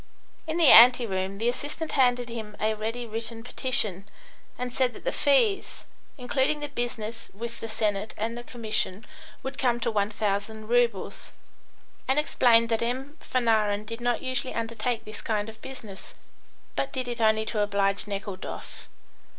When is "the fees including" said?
5.03-6.59